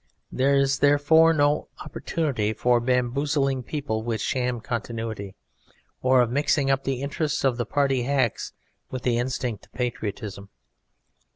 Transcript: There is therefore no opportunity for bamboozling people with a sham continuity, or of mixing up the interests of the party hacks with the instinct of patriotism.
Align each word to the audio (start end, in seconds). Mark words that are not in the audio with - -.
There 0.31 0.55
is 0.55 0.79
therefore 0.79 1.31
no 1.31 1.67
opportunity 1.85 2.53
for 2.53 2.79
bamboozling 2.79 3.61
people 3.61 4.01
with 4.01 4.19
a 4.19 4.23
sham 4.23 4.59
continuity, 4.59 5.35
or 6.01 6.21
of 6.21 6.31
mixing 6.31 6.71
up 6.71 6.85
the 6.85 7.03
interests 7.03 7.43
of 7.43 7.57
the 7.57 7.67
party 7.67 8.01
hacks 8.01 8.51
with 8.89 9.03
the 9.03 9.19
instinct 9.19 9.67
of 9.67 9.73
patriotism. 9.73 10.49